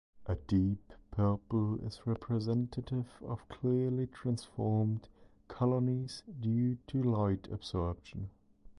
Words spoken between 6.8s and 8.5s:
to light absorption.